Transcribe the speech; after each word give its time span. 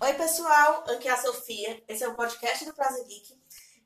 Oi, 0.00 0.14
pessoal, 0.14 0.84
aqui 0.90 1.08
é 1.08 1.10
a 1.10 1.20
Sofia. 1.20 1.82
Esse 1.88 2.04
é 2.04 2.08
o 2.08 2.14
podcast 2.14 2.64
do 2.64 2.72
Prazo 2.72 3.04
Geek. 3.04 3.36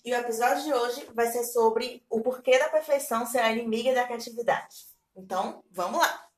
E 0.04 0.12
o 0.12 0.15
episódio 0.15 0.62
de 0.62 0.74
hoje 0.74 1.08
vai 1.15 1.33
ser 1.33 1.42
sobre 1.42 2.04
o 2.11 2.21
porquê 2.21 2.58
da 2.58 2.69
perfeição 2.69 3.24
ser 3.24 3.38
a 3.38 3.51
inimiga 3.51 3.95
da 3.95 4.04
criatividade. 4.04 4.88
Então, 5.17 5.65
vamos 5.71 5.98
lá! 5.98 6.29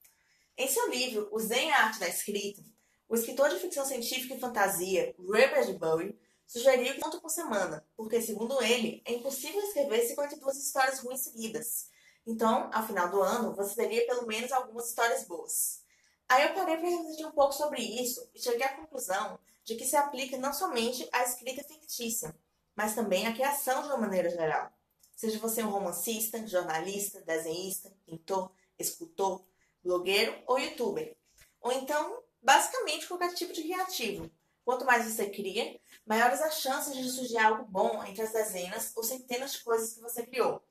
Em 0.56 0.68
seu 0.68 0.88
livro 0.88 1.28
O 1.32 1.40
Zen 1.40 1.72
a 1.72 1.86
Arte 1.86 1.98
da 1.98 2.08
Escrita, 2.08 2.62
o 3.08 3.16
escritor 3.16 3.48
de 3.50 3.58
ficção 3.58 3.84
científica 3.84 4.34
e 4.34 4.40
fantasia, 4.40 5.12
Ray 5.28 5.48
Bradbury, 5.48 6.16
sugeriu 6.46 7.00
conto 7.00 7.20
por 7.20 7.30
semana, 7.30 7.84
porque, 7.96 8.22
segundo 8.22 8.62
ele, 8.62 9.02
é 9.04 9.14
impossível 9.14 9.60
escrever 9.60 10.06
52 10.06 10.56
histórias 10.56 11.00
ruins 11.00 11.24
seguidas. 11.24 11.88
Então, 12.24 12.70
ao 12.72 12.86
final 12.86 13.10
do 13.10 13.20
ano, 13.20 13.56
você 13.56 13.74
teria 13.74 14.06
pelo 14.06 14.24
menos 14.24 14.52
algumas 14.52 14.88
histórias 14.88 15.24
boas. 15.24 15.83
Aí 16.28 16.44
eu 16.44 16.54
parei 16.54 16.76
para 16.76 16.88
refletir 16.88 17.26
um 17.26 17.32
pouco 17.32 17.52
sobre 17.52 17.82
isso 17.82 18.28
e 18.34 18.40
cheguei 18.40 18.64
à 18.64 18.76
conclusão 18.76 19.38
de 19.62 19.76
que 19.76 19.84
se 19.84 19.96
aplica 19.96 20.36
não 20.36 20.52
somente 20.52 21.08
à 21.12 21.22
escrita 21.22 21.62
fictícia, 21.64 22.34
mas 22.74 22.94
também 22.94 23.26
à 23.26 23.32
criação 23.32 23.82
de 23.82 23.88
uma 23.88 23.98
maneira 23.98 24.30
geral. 24.30 24.72
Seja 25.14 25.38
você 25.38 25.62
um 25.62 25.70
romancista, 25.70 26.44
jornalista, 26.46 27.20
desenhista, 27.22 27.92
pintor, 28.04 28.50
escultor, 28.78 29.44
blogueiro 29.82 30.36
ou 30.46 30.58
youtuber. 30.58 31.16
Ou 31.60 31.72
então, 31.72 32.22
basicamente, 32.42 33.06
qualquer 33.06 33.32
tipo 33.34 33.52
de 33.52 33.62
criativo. 33.62 34.30
Quanto 34.64 34.84
mais 34.84 35.04
você 35.04 35.28
cria, 35.28 35.78
maiores 36.06 36.40
as 36.40 36.60
chances 36.60 36.96
de 36.96 37.08
surgir 37.10 37.38
algo 37.38 37.64
bom 37.64 38.02
entre 38.04 38.22
as 38.22 38.32
dezenas 38.32 38.92
ou 38.96 39.04
centenas 39.04 39.52
de 39.52 39.62
coisas 39.62 39.92
que 39.94 40.00
você 40.00 40.26
criou. 40.26 40.62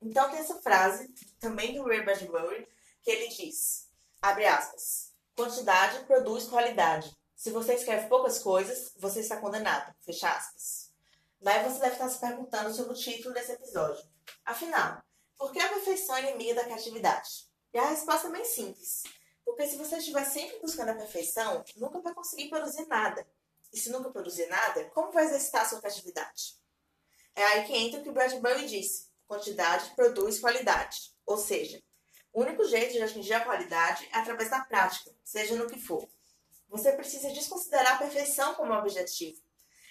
Então 0.00 0.30
tem 0.30 0.38
essa 0.38 0.60
frase, 0.60 1.12
também 1.38 1.74
do 1.74 1.84
Ray 1.84 2.02
Bradbury, 2.02 2.66
que 3.02 3.10
ele 3.10 3.28
diz, 3.28 3.89
abre 4.20 4.46
aspas, 4.46 5.12
quantidade 5.34 6.04
produz 6.04 6.44
qualidade. 6.44 7.16
Se 7.34 7.50
você 7.50 7.74
escreve 7.74 8.08
poucas 8.08 8.38
coisas, 8.38 8.92
você 8.98 9.20
está 9.20 9.38
condenado, 9.38 9.94
fecha 10.00 10.30
aspas. 10.30 10.92
Daí 11.40 11.64
você 11.64 11.80
deve 11.80 11.94
estar 11.94 12.08
se 12.08 12.20
perguntando 12.20 12.74
sobre 12.74 12.92
o 12.92 12.96
título 12.96 13.32
desse 13.32 13.52
episódio. 13.52 14.06
Afinal, 14.44 15.02
por 15.38 15.50
que 15.52 15.58
a 15.58 15.68
perfeição 15.70 16.16
é 16.16 16.28
inimiga 16.28 16.56
da 16.56 16.64
criatividade? 16.64 17.48
E 17.72 17.78
a 17.78 17.88
resposta 17.88 18.28
é 18.28 18.30
bem 18.30 18.44
simples. 18.44 19.04
Porque 19.42 19.66
se 19.66 19.76
você 19.76 19.96
estiver 19.96 20.24
sempre 20.24 20.60
buscando 20.60 20.90
a 20.90 20.94
perfeição, 20.94 21.64
nunca 21.76 22.00
vai 22.00 22.12
conseguir 22.12 22.50
produzir 22.50 22.86
nada. 22.86 23.26
E 23.72 23.78
se 23.78 23.90
nunca 23.90 24.10
produzir 24.10 24.46
nada, 24.48 24.84
como 24.90 25.12
vai 25.12 25.24
exercitar 25.24 25.62
a 25.62 25.68
sua 25.68 25.80
criatividade? 25.80 26.60
É 27.34 27.42
aí 27.42 27.64
que 27.64 27.74
entra 27.74 28.00
o 28.00 28.02
que 28.02 28.10
o 28.10 28.12
Bradbury 28.12 28.66
disse 28.66 29.08
quantidade 29.26 29.94
produz 29.94 30.40
qualidade. 30.40 31.14
Ou 31.24 31.38
seja, 31.38 31.82
o 32.32 32.42
único 32.42 32.64
jeito 32.64 32.92
de 32.92 33.02
atingir 33.02 33.34
a 33.34 33.44
qualidade 33.44 34.08
é 34.12 34.18
através 34.18 34.50
da 34.50 34.60
prática, 34.60 35.10
seja 35.24 35.56
no 35.56 35.68
que 35.68 35.80
for. 35.80 36.08
Você 36.68 36.92
precisa 36.92 37.32
desconsiderar 37.32 37.94
a 37.94 37.98
perfeição 37.98 38.54
como 38.54 38.72
objetivo. 38.72 39.42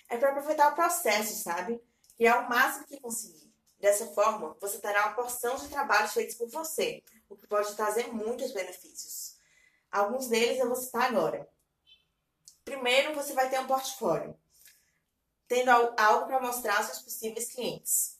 É 0.07 0.17
para 0.17 0.29
aproveitar 0.29 0.71
o 0.71 0.75
processo, 0.75 1.35
sabe? 1.43 1.81
E 2.17 2.25
é 2.25 2.33
o 2.33 2.49
máximo 2.49 2.85
que 2.85 2.99
conseguir. 2.99 3.49
Dessa 3.79 4.07
forma, 4.07 4.57
você 4.59 4.79
terá 4.79 5.07
uma 5.07 5.15
porção 5.15 5.55
de 5.55 5.69
trabalhos 5.69 6.13
feitos 6.13 6.35
por 6.35 6.49
você, 6.49 7.03
o 7.29 7.35
que 7.35 7.47
pode 7.47 7.75
trazer 7.75 8.11
muitos 8.13 8.51
benefícios. 8.51 9.37
Alguns 9.91 10.27
deles 10.27 10.59
eu 10.59 10.67
vou 10.67 10.75
citar 10.75 11.03
agora. 11.03 11.49
Primeiro, 12.63 13.15
você 13.15 13.33
vai 13.33 13.49
ter 13.49 13.59
um 13.59 13.67
portfólio, 13.67 14.37
tendo 15.47 15.71
algo 15.71 16.27
para 16.27 16.41
mostrar 16.41 16.77
aos 16.77 16.87
seus 16.87 16.99
possíveis 16.99 17.51
clientes. 17.51 18.18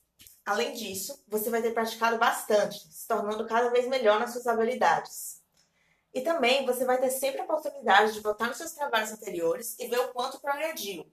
Além 0.49 0.73
disso, 0.73 1.23
você 1.27 1.47
vai 1.47 1.61
ter 1.61 1.75
praticado 1.75 2.17
bastante, 2.17 2.79
se 2.91 3.07
tornando 3.07 3.45
cada 3.45 3.69
vez 3.69 3.87
melhor 3.87 4.19
nas 4.19 4.31
suas 4.31 4.47
habilidades. 4.47 5.43
E 6.11 6.21
também 6.21 6.65
você 6.65 6.85
vai 6.85 6.99
ter 6.99 7.11
sempre 7.11 7.41
a 7.41 7.43
oportunidade 7.43 8.13
de 8.13 8.19
voltar 8.19 8.47
nos 8.47 8.57
seus 8.57 8.71
trabalhos 8.71 9.11
anteriores 9.11 9.75
e 9.77 9.85
ver 9.85 9.99
o 9.99 10.07
quanto 10.07 10.39
progrediu. 10.39 11.05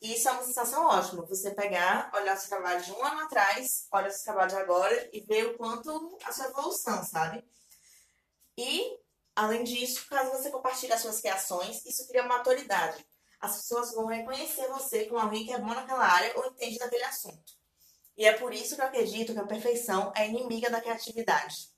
E 0.00 0.14
isso 0.14 0.28
é 0.28 0.32
uma 0.32 0.42
sensação 0.42 0.84
ótima, 0.84 1.22
você 1.22 1.52
pegar, 1.52 2.10
olhar 2.12 2.36
os 2.36 2.42
trabalhos 2.48 2.84
de 2.84 2.90
um 2.90 3.04
ano 3.04 3.20
atrás, 3.20 3.86
olhar 3.92 4.08
os 4.08 4.22
trabalhos 4.22 4.52
de 4.52 4.58
agora 4.58 5.10
e 5.12 5.20
ver 5.20 5.46
o 5.46 5.56
quanto 5.56 6.18
a 6.24 6.32
sua 6.32 6.46
evolução, 6.46 7.04
sabe? 7.04 7.44
E, 8.58 8.98
além 9.36 9.62
disso, 9.62 10.08
caso 10.08 10.32
você 10.32 10.50
compartilhe 10.50 10.92
as 10.92 11.02
suas 11.02 11.20
criações, 11.20 11.86
isso 11.86 12.08
cria 12.08 12.24
uma 12.24 12.38
autoridade. 12.38 13.06
As 13.38 13.58
pessoas 13.58 13.94
vão 13.94 14.06
reconhecer 14.06 14.66
você 14.70 15.04
como 15.04 15.20
alguém 15.20 15.46
que 15.46 15.52
é 15.52 15.58
bom 15.58 15.72
naquela 15.72 16.04
área 16.04 16.36
ou 16.36 16.46
entende 16.46 16.80
daquele 16.80 17.04
assunto. 17.04 17.61
E 18.16 18.24
é 18.24 18.32
por 18.32 18.52
isso 18.52 18.74
que 18.74 18.80
eu 18.80 18.86
acredito 18.86 19.32
que 19.32 19.38
a 19.38 19.46
perfeição 19.46 20.12
é 20.14 20.28
inimiga 20.28 20.70
da 20.70 20.80
criatividade. 20.80 21.70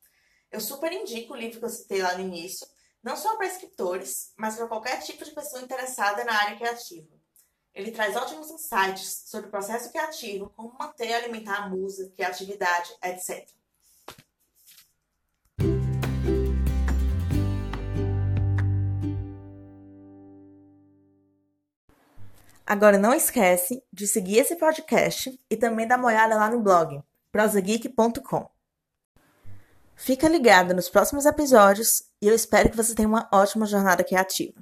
Eu 0.51 0.61
super 0.61 0.93
indico 0.93 1.33
o 1.33 1.37
livro 1.37 1.59
que 1.59 1.65
eu 1.65 1.71
citei 1.71 2.03
lá 2.03 2.15
no 2.15 2.25
início, 2.25 2.67
não 3.03 3.17
só 3.17 3.37
para 3.37 3.47
escritores, 3.47 4.33
mas 4.37 4.57
para 4.57 4.67
qualquer 4.67 5.01
tipo 5.03 5.25
de 5.25 5.33
pessoa 5.33 5.63
interessada 5.63 6.25
na 6.25 6.33
área 6.33 6.57
criativa. 6.57 7.09
Ele 7.75 7.91
traz 7.91 8.17
ótimos 8.17 8.51
insights 8.51 9.25
sobre 9.27 9.49
o 9.49 9.51
processo 9.51 9.91
criativo, 9.91 10.51
como 10.57 10.77
manter 10.79 11.09
e 11.09 11.15
alimentar 11.15 11.57
a 11.57 11.69
musa, 11.69 12.11
criatividade, 12.15 12.95
etc. 13.03 13.49
Agora 22.67 22.97
não 22.97 23.13
esquece 23.13 23.83
de 23.93 24.07
seguir 24.07 24.39
esse 24.39 24.57
podcast 24.57 25.39
e 25.51 25.57
também 25.57 25.87
dar 25.87 25.99
uma 25.99 26.09
olhada 26.09 26.35
lá 26.35 26.51
no 26.51 26.61
blog 26.61 27.03
prosageek.com. 27.31 28.49
Fica 29.97 30.29
ligado 30.29 30.73
nos 30.73 30.89
próximos 30.89 31.27
episódios 31.27 32.05
e 32.23 32.29
eu 32.29 32.35
espero 32.35 32.71
que 32.71 32.77
você 32.77 32.95
tenha 32.95 33.09
uma 33.09 33.29
ótima 33.33 33.67
jornada 33.67 34.05
criativa. 34.05 34.55